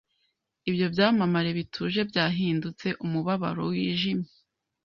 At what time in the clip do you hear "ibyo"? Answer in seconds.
0.69-0.85